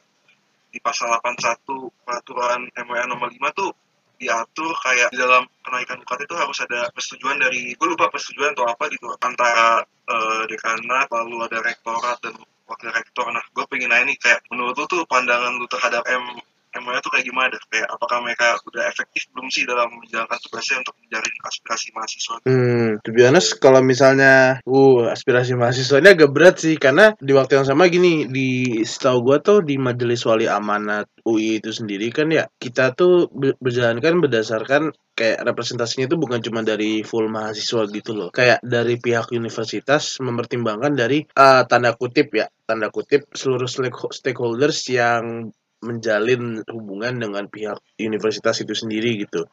[0.69, 1.65] di pasal 81
[2.05, 3.73] peraturan MWA nomor 5 tuh
[4.21, 8.69] diatur kayak di dalam kenaikan UKT itu harus ada persetujuan dari gue lupa persetujuan atau
[8.69, 13.27] apa gitu antara eh, dekanat lalu ada rektorat dan wakil rektor.
[13.31, 16.39] Nah gue pengen nanya nih kayak menurut lu tuh pandangan lu terhadap M
[16.81, 17.57] MWA tuh kayak gimana?
[17.73, 22.37] Kayak apakah mereka udah efektif belum sih dalam menjalankan tugasnya untuk menjaring aspirasi mahasiswa?
[22.45, 27.33] Hmm, to be honest, kalau misalnya, uh, aspirasi mahasiswa ini agak berat sih, karena di
[27.33, 32.13] waktu yang sama gini, di setahu gua tuh di Majelis Wali Amanat UI itu sendiri
[32.13, 37.89] kan ya, kita tuh be- berjalankan berdasarkan kayak representasinya itu bukan cuma dari full mahasiswa
[37.89, 38.29] gitu loh.
[38.29, 44.85] Kayak dari pihak universitas mempertimbangkan dari eh, tanda kutip ya, tanda kutip seluruh stake- stakeholders
[44.93, 45.51] yang
[45.87, 49.47] menjalin hubungan dengan pihak universitas itu sendiri gitu.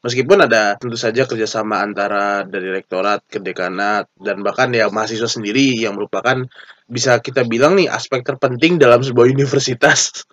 [0.00, 5.76] Meskipun ada tentu saja kerjasama antara dari rektorat ke dekanat dan bahkan ya mahasiswa sendiri
[5.76, 6.48] yang merupakan
[6.88, 10.24] bisa kita bilang nih aspek terpenting dalam sebuah universitas.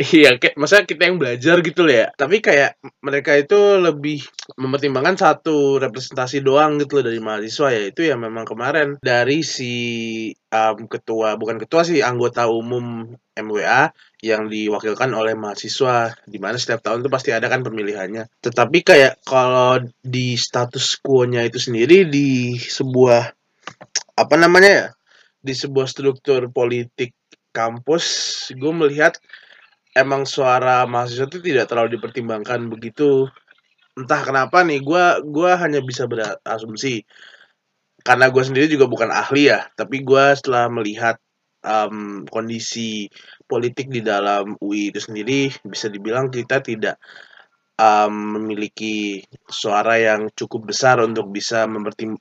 [0.00, 2.06] Iya, kayak masa kita yang belajar gitu loh ya.
[2.14, 4.24] Tapi kayak mereka itu lebih
[4.56, 7.82] mempertimbangkan satu representasi doang gitu loh dari mahasiswa ya.
[7.92, 9.74] Itu ya memang kemarin dari si
[10.52, 13.92] um, ketua bukan ketua sih anggota umum MWA
[14.24, 18.28] yang diwakilkan oleh mahasiswa di mana setiap tahun itu pasti ada kan pemilihannya.
[18.40, 23.22] Tetapi kayak kalau di status quo-nya itu sendiri di sebuah
[24.16, 24.86] apa namanya ya?
[25.46, 27.14] Di sebuah struktur politik
[27.54, 28.04] kampus,
[28.52, 29.16] gue melihat
[29.96, 33.24] emang suara mahasiswa itu tidak terlalu dipertimbangkan begitu.
[33.96, 37.08] Entah kenapa nih, gua gua hanya bisa berasumsi
[38.06, 41.18] karena gue sendiri juga bukan ahli ya, tapi gue setelah melihat
[41.66, 43.10] em, kondisi
[43.50, 47.02] politik di dalam UI itu sendiri bisa dibilang kita tidak
[47.74, 51.66] em, memiliki suara yang cukup besar untuk bisa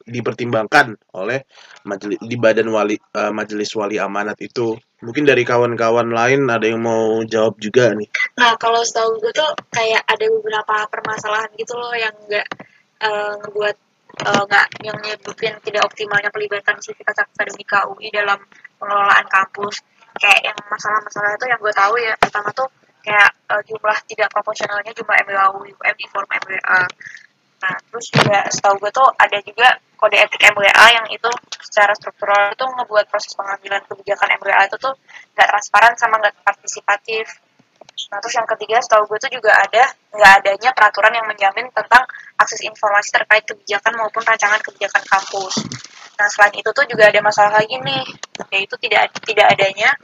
[0.09, 1.45] dipertimbangkan oleh
[1.85, 4.73] majelis di badan wali eh, majelis wali amanat itu.
[5.05, 8.09] Mungkin dari kawan-kawan lain ada yang mau jawab juga nih.
[8.41, 12.47] Nah, kalau setahu gue tuh kayak ada beberapa permasalahan gitu loh yang nggak
[13.05, 13.75] eh, ngebuat
[14.25, 18.41] eh, nggak yang nyebabin tidak optimalnya pelibatan sivitas akademika UI dalam
[18.81, 19.85] pengelolaan kampus.
[20.17, 22.67] Kayak yang masalah-masalah itu yang gue tahu ya, pertama tuh
[23.05, 26.81] kayak eh, jumlah tidak proporsionalnya jumlah MWA UM di form MWA.
[27.61, 31.29] Nah, terus juga setahu gue tuh ada juga kode etik MWA yang itu
[31.63, 34.93] secara struktural itu ngebuat proses pengambilan kebijakan MWA itu tuh
[35.33, 37.25] nggak transparan sama nggak partisipatif.
[38.11, 42.03] Nah, terus yang ketiga, setahu gue tuh juga ada nggak adanya peraturan yang menjamin tentang
[42.37, 45.63] akses informasi terkait kebijakan maupun rancangan kebijakan kampus.
[46.15, 48.03] Nah, selain itu tuh juga ada masalah lagi nih,
[48.55, 49.95] yaitu tidak tidak adanya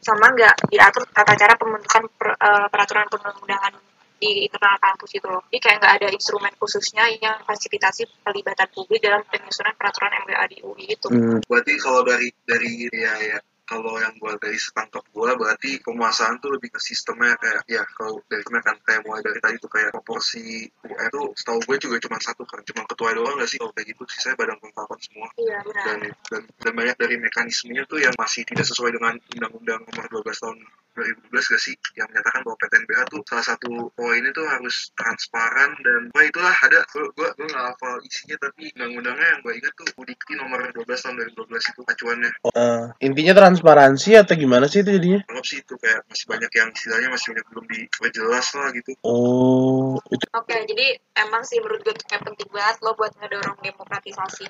[0.00, 5.42] sama nggak diatur tata cara pembentukan per- eh, peraturan perundang-undangan di internal kampus itu loh.
[5.50, 10.58] Jadi kayak nggak ada instrumen khususnya yang fasilitasi pelibatan publik dalam penyusunan peraturan MWA di
[10.62, 11.06] UI itu.
[11.10, 16.36] Hmm, berarti kalau dari dari ya ya kalau yang gua dari setangkap gua berarti penguasaan
[16.36, 19.72] tuh lebih ke sistemnya kayak ya kalau dari kemarin kan kayak mulai dari tadi tuh
[19.72, 23.56] kayak proporsi UN tuh setahu gue juga cuma satu kan cuma ketua doang gak sih
[23.56, 25.84] kalau kayak gitu sisanya badan pengawasan semua Iya benar.
[25.88, 25.98] dan,
[26.28, 30.58] dan dan banyak dari mekanismenya tuh yang masih tidak sesuai dengan undang-undang nomor 12 tahun
[30.94, 36.00] 2012 gak sih yang menyatakan bahwa PTNBH tuh salah satu poin itu harus transparan dan
[36.14, 39.88] wah itulah ada gue gue gue nggak hafal isinya tapi undang-undangnya yang gue ingat tuh
[39.98, 45.20] Udikti nomor 12 tahun 2012 itu acuannya eh, intinya transparansi atau gimana sih itu jadinya?
[45.26, 49.98] anggap sih itu kayak masih banyak yang istilahnya masih banyak belum dijelas lah gitu Oh,
[50.08, 50.86] itu Oke, jadi
[51.18, 54.48] emang sih menurut gue tuh kayak penting banget lo buat ngedorong demokratisasi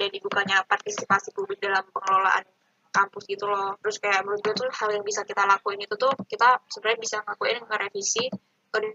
[0.00, 2.42] dan dibukanya partisipasi publik dalam pengelolaan
[2.94, 3.74] kampus gitu loh.
[3.82, 7.16] Terus kayak menurut gue tuh hal yang bisa kita lakuin itu tuh kita sebenarnya bisa
[7.26, 8.24] ngakuin ngerevisi
[8.70, 8.90] kode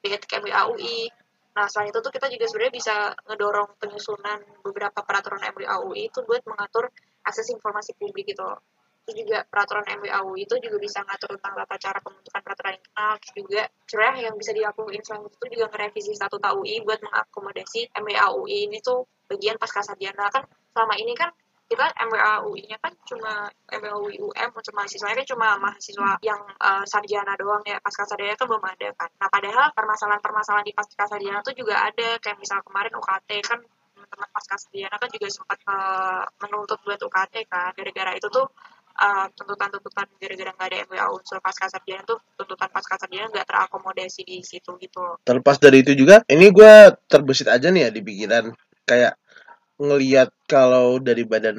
[0.00, 1.12] etik MWA UI.
[1.52, 2.94] Nah, selain itu tuh kita juga sebenarnya bisa
[3.28, 6.88] ngedorong penyusunan beberapa peraturan MWA UI itu buat mengatur
[7.28, 8.64] akses informasi publik gitu loh.
[9.02, 13.14] Terus juga peraturan MWA UI itu juga bisa ngatur tentang tata cara pembentukan peraturan internal.
[13.20, 18.26] Terus juga sebenarnya yang bisa dilakuin selain itu juga ngerevisi statuta UI buat mengakomodasi MWA
[18.32, 21.28] UI ini tuh bagian pasca sarjana kan selama ini kan
[21.72, 26.84] kita MWA UI-nya kan cuma MWA UI UM untuk mahasiswanya kan cuma mahasiswa yang eh,
[26.84, 27.80] sarjana doang ya.
[27.80, 29.08] Pasca sarjana kan belum ada kan.
[29.16, 32.20] Nah padahal permasalahan-permasalahan di pasca sarjana tuh juga ada.
[32.20, 33.58] Kayak misal kemarin UKT kan
[33.96, 37.72] teman-teman pasca sarjana kan juga sempat eh, menuntut buat UKT kan.
[37.72, 38.46] Gara-gara itu tuh
[38.92, 44.28] eh, tuntutan-tuntutan gara-gara nggak ada MWA unsur pasca sarjana tuh tuntutan pasca sarjana nggak terakomodasi
[44.28, 48.52] di situ gitu terlepas dari itu juga ini gue terbesit aja nih ya di pikiran.
[48.82, 49.21] Kayak
[49.82, 51.58] ngelihat kalau dari badan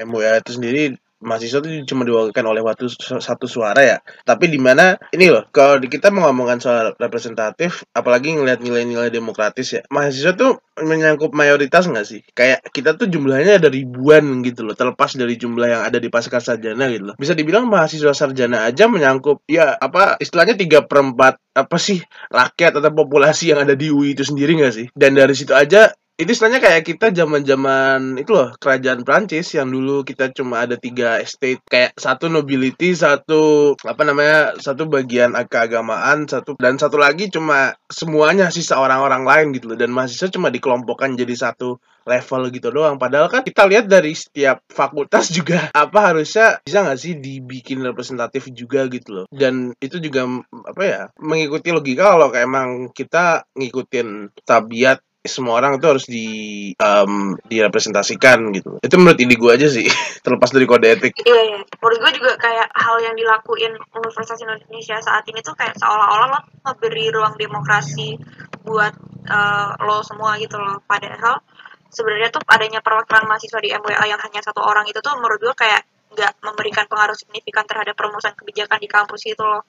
[0.00, 2.86] MWA itu sendiri mahasiswa itu cuma diwakilkan oleh waktu
[3.18, 3.98] satu suara ya.
[4.22, 9.74] Tapi di mana ini loh kalau kita mau ngomongkan soal representatif apalagi ngelihat nilai-nilai demokratis
[9.74, 12.20] ya mahasiswa tuh menyangkut mayoritas nggak sih?
[12.34, 16.38] Kayak kita tuh jumlahnya ada ribuan gitu loh terlepas dari jumlah yang ada di pasca
[16.38, 17.16] sarjana gitu loh.
[17.18, 21.98] Bisa dibilang mahasiswa sarjana aja menyangkut ya apa istilahnya tiga perempat apa sih
[22.30, 24.86] rakyat atau populasi yang ada di UI itu sendiri nggak sih?
[24.94, 29.70] Dan dari situ aja itu istilahnya kayak kita zaman zaman itu loh kerajaan Prancis yang
[29.70, 31.62] dulu kita cuma ada tiga estate.
[31.62, 38.50] Kayak satu nobility satu apa namanya satu bagian keagamaan satu dan satu lagi cuma semuanya
[38.50, 39.78] sisa orang-orang lain gitu loh.
[39.78, 41.78] Dan mahasiswa cuma dikelompokkan jadi satu
[42.08, 42.98] level gitu doang.
[42.98, 48.50] Padahal kan kita lihat dari setiap fakultas juga apa harusnya bisa nggak sih dibikin representatif
[48.50, 49.26] juga gitu loh.
[49.30, 50.26] Dan itu juga
[50.66, 56.26] apa ya mengikuti logika kalau emang kita ngikutin tabiat semua orang itu harus di
[56.74, 59.86] em, direpresentasikan gitu itu menurut ide gue aja sih
[60.24, 61.60] terlepas dari kode etik Iya, iya.
[61.60, 66.40] Menurut gue juga kayak hal yang dilakuin Universitas Indonesia saat ini tuh kayak seolah-olah lo
[66.64, 68.16] memberi ruang demokrasi
[68.64, 68.94] buat
[69.28, 70.80] eh, lo semua gitu loh.
[70.88, 71.44] Padahal
[71.92, 75.54] sebenarnya tuh adanya perwakilan mahasiswa di MWA yang hanya satu orang itu tuh menurut gue
[75.56, 79.64] kayak nggak memberikan pengaruh signifikan terhadap perumusan kebijakan di kampus itu loh.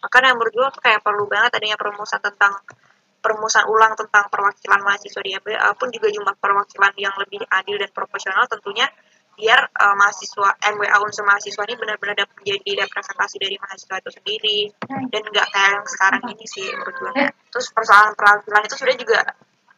[0.00, 2.56] Makanya menurut gue tuh kayak perlu banget adanya perumusan tentang
[3.20, 7.90] perumusan ulang tentang perwakilan mahasiswa di MBA pun juga jumlah perwakilan yang lebih adil dan
[7.92, 8.88] proporsional tentunya
[9.40, 14.58] biar uh, mahasiswa MWA unsur mahasiswa ini benar-benar dapat menjadi representasi dari mahasiswa itu sendiri.
[15.08, 19.18] Dan nggak kayak yang sekarang ini sih menurut terus persoalan perwakilan itu sudah juga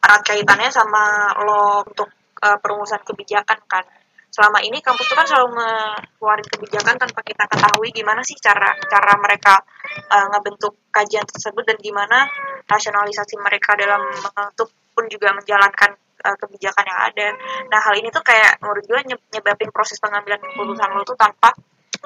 [0.03, 2.11] erat kaitannya sama lo untuk
[2.43, 3.87] uh, perumusan kebijakan kan
[4.33, 9.13] selama ini kampus itu kan selalu ngeluarin kebijakan tanpa kita ketahui gimana sih cara cara
[9.21, 9.61] mereka
[10.09, 12.25] uh, ngebentuk kajian tersebut dan gimana
[12.65, 15.93] rasionalisasi mereka dalam membentuk pun juga menjalankan
[16.25, 17.27] uh, kebijakan yang ada.
[17.69, 21.53] Nah hal ini tuh kayak menurut gue nye- nyebabin proses pengambilan keputusan lo tuh tanpa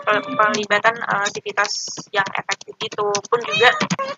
[0.03, 1.71] pel- pelibatan eh, aktivitas
[2.13, 3.69] yang efektif itu pun juga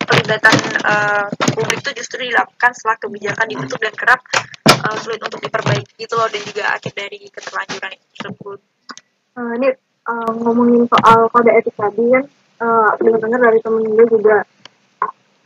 [0.04, 4.20] pelibatan eh, publik itu justru dilakukan setelah kebijakan ditutup dan kerap
[4.80, 8.60] eh, sulit untuk diperbaiki gitu loh dan juga akhir dari keterlanjuran tersebut.
[9.40, 9.68] Eh, ini
[10.10, 12.24] eh, ngomongin soal kode etik tadi kan
[12.64, 14.38] eh, dengar-dengar dari temen gue juga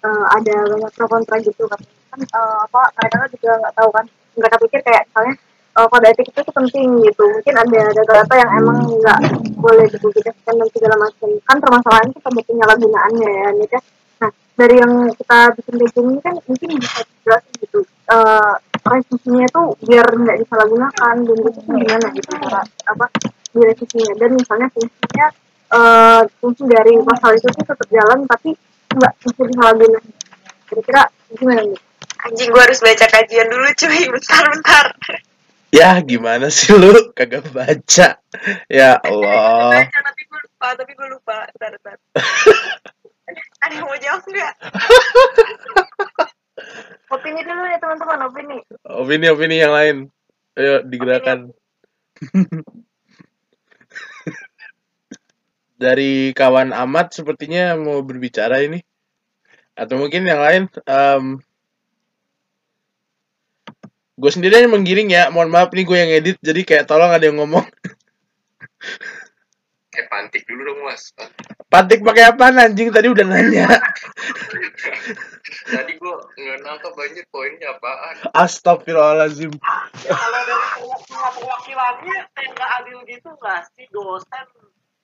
[0.06, 1.82] eh, ada banyak pro kontra gitu kan.
[2.14, 5.36] Kan eh, apa mereka kan juga nggak tahu kan mereka pikir kayak misalnya
[5.78, 7.24] eh, kode etik itu tuh penting gitu.
[7.26, 9.20] Mungkin ada data-data yang emang nggak
[9.58, 11.30] boleh dipublikasikan dan segala macam.
[11.46, 13.84] Kan permasalahan itu pada penyalahgunaannya ya nih kan
[14.22, 17.80] nah dari yang kita bikin bikin ini kan mungkin bisa dijelasin gitu.
[18.08, 23.06] Eh revisinya tuh biar nggak disalahgunakan dan itu tuh gimana gitu cara apa
[23.56, 24.14] direvisinya.
[24.20, 25.28] Dan misalnya fungsinya
[25.74, 28.52] eh fungsi dari pasal itu tuh tetap jalan tapi
[28.94, 30.04] nggak bisa disalahgunakan.
[30.68, 31.80] Kira-kira gimana nih?
[32.24, 34.02] Anjing gue harus baca kajian dulu cuy.
[34.12, 34.86] Bentar bentar.
[35.74, 37.12] Ya gimana sih lu?
[37.18, 38.22] Kagak baca?
[38.70, 39.82] Ya Allah.
[39.82, 41.38] baca tapi gue lupa tapi gue lupa.
[41.56, 41.98] Bentar bentar.
[43.64, 44.54] Ada yang mau jawab nggak
[47.10, 50.10] opini dulu ya teman-teman opini Opini-opini yang lain.
[50.54, 51.50] Ayo digerakkan.
[55.84, 58.86] Dari kawan Ahmad sepertinya mau berbicara ini.
[59.74, 60.70] Atau mungkin yang lain.
[60.86, 61.42] em
[64.14, 65.34] gue sendiri yang menggiring ya.
[65.34, 66.38] Mohon maaf nih gue yang edit.
[66.40, 67.66] Jadi kayak tolong ada yang ngomong.
[69.94, 71.14] Eh pantik dulu dong mas.
[71.70, 72.90] Patik pakai apa anjing?
[72.90, 73.70] Tadi udah nanya.
[75.70, 78.16] Tadi gua nggak nangkep banyak poinnya apaan.
[78.34, 79.54] Astagfirullahaladzim.
[80.02, 84.46] ya kalau dari perwakilan perwakilannya kayak nggak adil gitu nggak sih dosen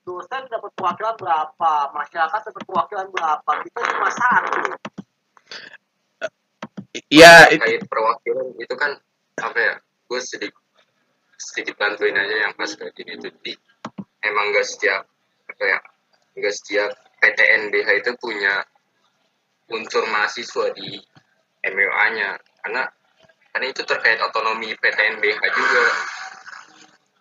[0.01, 4.61] dosen dapat perwakilan berapa masyarakat dapat perwakilan berapa kita cuma satu
[7.09, 8.97] Ya, it- Terkait perwakilan itu kan
[9.37, 9.75] apa ya?
[10.09, 10.57] Gue sedikit
[11.37, 13.53] sedikit bantuin aja yang pas kayak gini itu di
[14.23, 15.01] emang gak setiap
[15.49, 15.79] apa ya
[16.39, 18.63] gak setiap PTNBH itu punya
[19.69, 20.97] unsur mahasiswa di
[21.59, 22.83] MWA-nya karena
[23.51, 25.85] karena itu terkait otonomi PTNBH juga.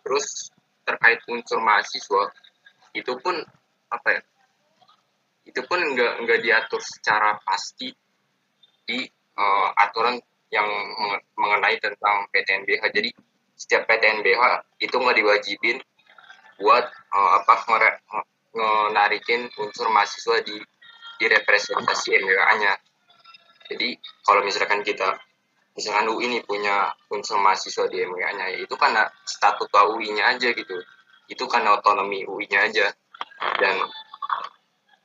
[0.07, 0.27] Terus
[0.87, 2.31] terkait unsur mahasiswa
[2.97, 3.37] itu pun
[3.93, 4.23] apa ya
[5.49, 7.93] itu pun nggak nggak diatur secara pasti
[8.89, 9.05] di
[9.39, 10.17] eh, aturan
[10.49, 13.11] yang menge- mengenai tentang PTNBH jadi
[13.53, 14.43] setiap PTNBH
[14.81, 15.77] itu nggak diwajibin
[16.59, 20.59] buat eh, apa ngere- nge- ngenarikin unsur mahasiswa di
[21.19, 22.75] di representasi MWA-nya.
[23.69, 25.19] Jadi kalau misalkan kita
[25.75, 30.79] misalkan UI ini punya unsur mahasiswa di MWA-nya, ya itu karena statuta UI-nya aja gitu.
[31.31, 32.87] Itu karena otonomi UI-nya aja.
[33.59, 33.79] Dan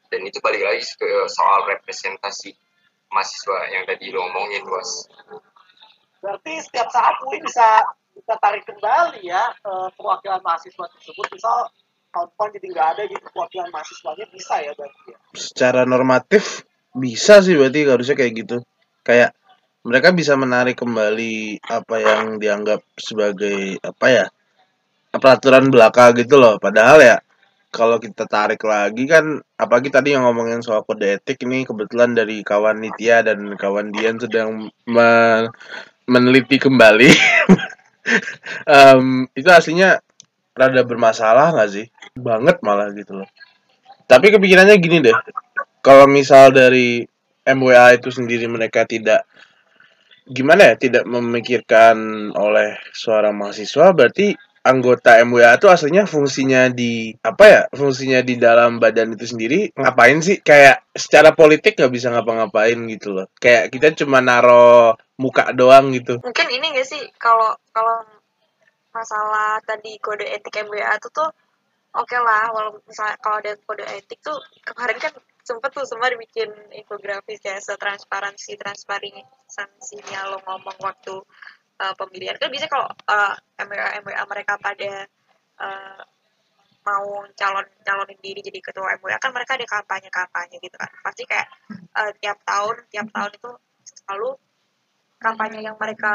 [0.09, 2.53] dan itu balik lagi ke soal representasi
[3.13, 5.05] mahasiswa yang tadi lo omongin, Bos.
[6.23, 11.69] berarti setiap saat UI bisa bisa tarik kembali ya eh, perwakilan mahasiswa tersebut misal
[12.13, 16.61] tahun depan jadi nggak ada gitu perwakilan mahasiswanya bisa ya berarti ya secara normatif
[16.93, 18.57] bisa sih berarti harusnya kayak gitu.
[19.01, 19.33] Kayak
[19.83, 24.25] mereka bisa menarik kembali apa yang dianggap sebagai apa ya
[25.11, 26.61] peraturan belaka gitu loh.
[26.61, 27.17] Padahal ya
[27.73, 32.45] kalau kita tarik lagi kan apalagi tadi yang ngomongin soal kode etik ini kebetulan dari
[32.45, 35.49] kawan Nitya dan kawan Dian sedang me-
[36.05, 37.09] meneliti kembali.
[38.67, 40.03] Em, itu aslinya
[40.53, 41.85] rada bermasalah nggak sih?
[42.19, 43.29] Banget malah gitu loh.
[44.05, 45.15] Tapi kepikirannya gini deh,
[45.79, 47.01] kalau misal dari
[47.43, 49.27] MWA itu sendiri mereka tidak
[50.23, 57.45] gimana ya, tidak memikirkan oleh seorang mahasiswa, berarti anggota MWA itu aslinya fungsinya di apa
[57.45, 57.61] ya?
[57.75, 60.39] Fungsinya di dalam badan itu sendiri ngapain sih?
[60.39, 63.27] Kayak secara politik nggak bisa ngapa-ngapain gitu loh.
[63.37, 66.17] Kayak kita cuma naro muka doang gitu.
[66.25, 68.01] mungkin ini gak sih kalau kalau
[68.93, 71.29] masalah tadi kode etik MBA itu tuh
[71.93, 76.49] oke lah walaupun misalnya kalau ada kode etik tuh kemarin kan sempet tuh semua dibikin
[76.73, 81.15] infografis kayak setransparansi transparansinya lo ngomong waktu
[81.79, 82.35] uh, pemilihan.
[82.37, 85.07] Kan biasanya kalau uh, MWA MWA mereka pada
[85.61, 86.01] uh,
[86.83, 90.91] mau calon calonin diri jadi ketua MWA kan mereka ada kampanye kampanye gitu kan.
[91.01, 91.47] Pasti kayak
[91.95, 93.51] uh, tiap tahun tiap tahun itu
[93.83, 94.35] selalu
[95.23, 96.13] kampanye yang mereka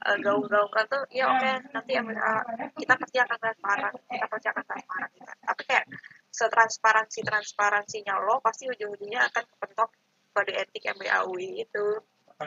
[0.00, 2.34] uh, gaung-gaungkan tuh ya oke nanti MWA
[2.72, 5.32] kita pasti akan transparan kita pasti akan transparan gitu.
[5.44, 5.84] tapi kayak
[6.32, 9.90] setransparansi transparansinya lo pasti ujung-ujungnya akan kepentok
[10.32, 11.60] kode etik MWA UI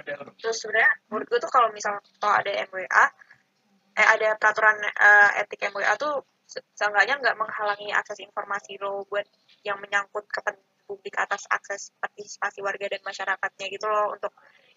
[0.02, 3.06] itu terus sebenarnya menurut gue tuh kalau misal toh ada MWA
[3.94, 9.26] eh ada peraturan eh, etik MWA tuh se- seenggaknya nggak menghalangi akses informasi lo buat
[9.62, 14.14] yang menyangkut kepentingan publik atas akses partisipasi warga dan masyarakatnya gitu loh.
[14.14, 14.34] Untuk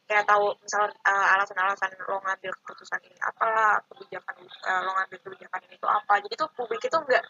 [0.07, 5.61] kayak tahu misal eh, alasan-alasan lo ngambil keputusan ini apa kebijakan eh, lo ngambil kebijakan
[5.67, 6.15] ini tuh apa.
[6.23, 7.25] Jadi tuh publik itu nggak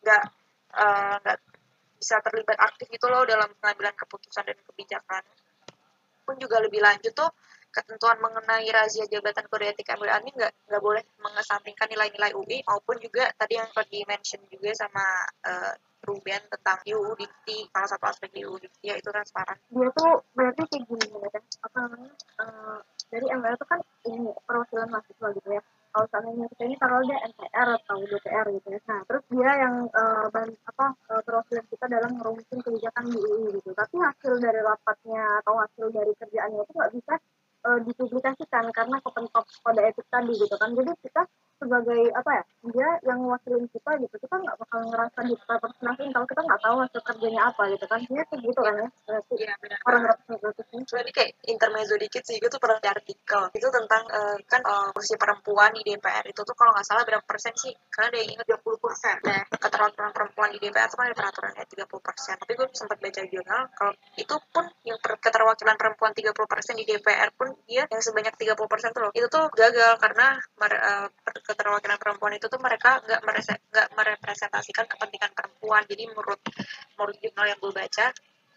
[0.00, 0.22] nggak
[1.20, 1.38] nggak
[2.00, 5.22] bisa terlibat aktif gitu loh dalam pengambilan keputusan dan kebijakan
[6.30, 7.26] pun juga lebih lanjut tuh
[7.74, 12.98] ketentuan mengenai razia jabatan kode etik MWA ini nggak nggak boleh mengesampingkan nilai-nilai UI maupun
[13.02, 15.02] juga tadi yang tadi mention juga sama
[15.46, 19.58] uh, Ruben tentang UU Dikti salah satu aspek UU Dikti ya itu transparan.
[19.70, 22.12] Dia tuh berarti kayak gini ya apa namanya
[22.42, 22.78] uh,
[23.10, 27.18] dari MWA itu kan ini perwakilan mahasiswa gitu ya kalau seandainya kita ini taruh dia
[27.26, 28.80] MPR atau DPR gitu ya.
[28.86, 33.58] Nah terus dia yang uh, ban, apa uh, perwakilan kita dalam merumuskan kebijakan di UI
[33.58, 33.70] gitu.
[33.74, 37.14] Tapi hasil dari rapatnya atau hasil dari kerjaannya itu nggak bisa
[37.66, 40.70] uh, dipublikasikan karena kepentok kode etik tadi gitu kan.
[40.78, 41.22] Jadi kita
[41.60, 42.42] sebagai apa ya
[42.72, 47.00] dia yang wakilin kita gitu kita nggak bakal ngerasa direpresentasiin kalau kita nggak tahu hasil
[47.04, 48.88] kerjanya apa gitu kan dia tuh gitu kan ya
[49.30, 49.78] Iya, benar.
[49.86, 54.36] orang representatifnya Jadi kayak intermezzo dikit sih, gue tuh pernah baca artikel itu tentang eh,
[54.46, 57.72] kan eh, kursi perempuan di DPR itu tuh kalau nggak salah berapa persen sih?
[57.90, 59.16] Karena ada yang ingat 20 persen.
[59.26, 62.34] Nah, keterwakilan perempuan di DPR itu kan ada peraturannya 30 persen.
[62.38, 66.74] Tapi gue sempat baca di jurnal kalau itu pun yang per- keterwakilan perempuan 30 persen
[66.78, 70.82] di DPR pun dia yang sebanyak 30 persen tuh loh itu tuh gagal karena per-
[71.50, 73.62] keterwakilan perempuan itu tuh mereka nggak merese-
[73.98, 75.82] merepresentasikan kepentingan perempuan.
[75.90, 76.40] Jadi menurut
[76.94, 78.06] menurut jurnal yang gue baca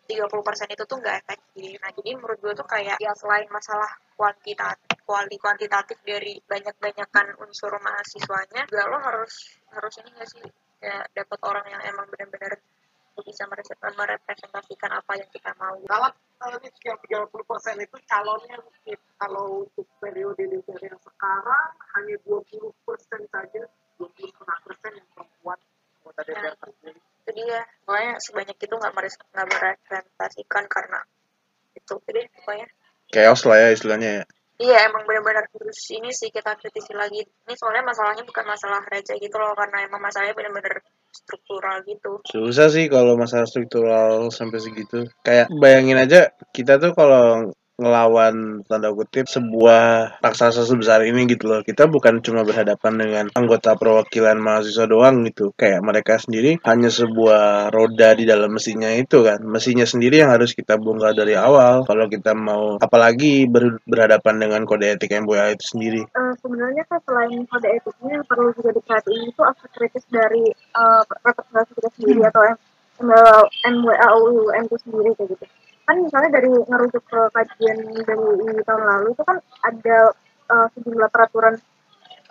[0.04, 1.72] 30% itu tuh nggak efektif.
[1.80, 7.72] Nah, jadi menurut gue tuh kayak ya selain masalah kuantitatif, kuali kuantitatif dari banyak-banyakan unsur
[7.80, 10.46] mahasiswanya, juga lo harus harus ini nggak sih
[10.84, 12.60] ya dapat orang yang emang benar-benar
[13.24, 15.78] bisa merepresentasikan apa yang kita mau.
[15.86, 16.10] Kalau
[16.52, 22.72] ini yang 30 persen itu calonnya mungkin kalau untuk periode DPR yang sekarang hanya 20
[22.84, 23.62] persen saja,
[24.00, 24.32] 20
[24.68, 25.60] persen yang perempuan
[26.04, 27.02] anggota DPR terpilih.
[27.24, 31.00] Itu dia, pokoknya sebanyak itu nggak meres- nggak merepresentasikan karena
[31.76, 31.96] itu.
[32.04, 32.68] Jadi pokoknya
[33.14, 34.24] chaos lah ya istilahnya ya
[34.62, 37.26] Iya emang benar-benar harus ini sih kita kritisi lagi.
[37.26, 40.82] Ini soalnya masalahnya bukan masalah receh gitu loh karena emang masalahnya benar-benar
[41.14, 42.26] struktural gitu.
[42.26, 48.94] susah sih kalau masalah struktural sampai segitu kayak bayangin aja kita tuh kalau ngelawan tanda
[48.94, 54.86] kutip sebuah raksasa sebesar ini gitu loh kita bukan cuma berhadapan dengan anggota perwakilan mahasiswa
[54.86, 60.22] doang gitu kayak mereka sendiri hanya sebuah roda di dalam mesinnya itu kan mesinnya sendiri
[60.22, 65.10] yang harus kita bongkar dari awal kalau kita mau apalagi ber- berhadapan dengan kode etik
[65.10, 69.70] MBA itu sendiri Eh, sebenarnya kan selain kode etiknya yang perlu juga diperhatiin itu aspek
[69.74, 72.44] kritis dari eh, representasi kita sendiri atau
[73.66, 75.46] MWA UUM itu sendiri kayak gitu
[75.84, 77.78] kan misalnya dari ngerujuk ke kajian
[78.08, 79.98] dari tahun lalu itu kan ada
[80.52, 81.56] eh, sejumlah peraturan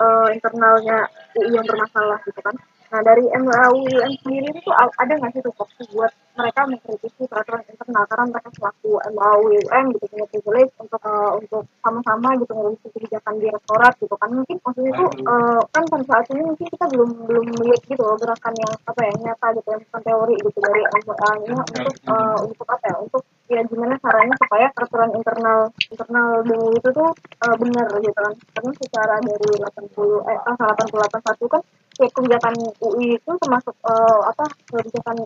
[0.00, 0.98] eh, internalnya
[1.36, 2.56] UI yang bermasalah gitu kan
[2.92, 8.04] nah dari UUM sendiri itu ada nggak sih tuh opsi buat mereka mengkritisi peraturan internal?
[8.04, 13.96] Karena mereka selaku UUM gitu punya privilege untuk eh, untuk sama-sama gitu ngurusin kebijakan direktorat
[13.96, 14.28] gitu kan.
[14.28, 18.16] Mungkin maksudnya itu eh, kan pada saat ini mungkin kita belum belum melihat gitu loh
[18.20, 22.66] gerakan yang apa ya nyata gitu yang bukan teori gitu dari nya untuk eh, untuk
[22.68, 23.22] apa ya untuk
[23.52, 25.60] ya gimana caranya supaya peraturan internal
[25.92, 28.32] internal BEM itu tuh eh, benar gitu kan.
[28.52, 31.62] Karena secara dari 80 eh pasal 88 satu kan
[32.10, 35.16] kebijakan UI itu termasuk eh, apa kebijakan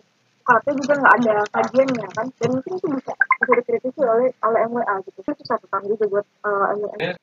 [0.46, 2.26] UKT juga nggak ada kajiannya kan?
[2.38, 5.18] Dan mungkin itu bisa bisa dikritisi oleh oleh MWA gitu.
[5.24, 7.16] Itu catatan juga buat eh, MWA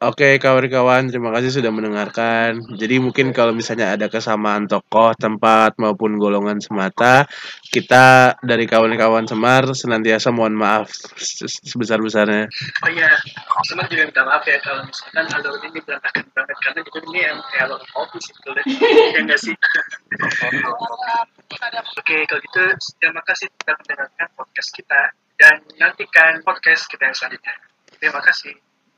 [0.00, 2.56] Oke kawan-kawan, terima kasih sudah mendengarkan.
[2.72, 7.28] Jadi mungkin kalau misalnya ada kesamaan tokoh, tempat maupun golongan semata,
[7.68, 10.88] kita dari kawan-kawan Semar senantiasa mohon maaf
[11.20, 12.48] se- sebesar-besarnya.
[12.80, 13.12] Oh iya,
[13.68, 17.38] Semar juga minta maaf ya kalau misalkan alur ini berantakan banget karena juga ini yang
[17.52, 18.64] kayak alur kopi sih deh.
[19.14, 19.54] ya nggak sih?
[22.00, 22.62] Oke, kalau gitu
[22.96, 25.00] terima kasih sudah mendengarkan podcast kita
[25.36, 27.54] dan nantikan podcast kita yang selanjutnya.
[28.00, 28.69] Terima kasih.